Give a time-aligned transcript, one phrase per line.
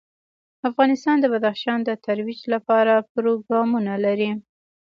[0.69, 4.31] افغانستان د بدخشان د ترویج لپاره پروګرامونه لري.